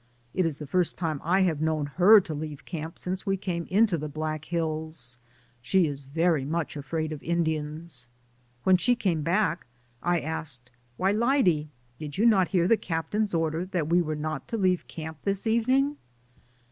[0.33, 3.67] It is the first time I have known her to leave camp since we came
[3.69, 5.19] into the Black Hills;
[5.61, 8.07] she is very much afraid of Indians.
[8.63, 9.67] When she came back
[10.01, 11.67] I asked, "Why, Lyde,
[11.99, 15.45] did you not hear the captain's order that we were not to leave camp this
[15.45, 15.97] evening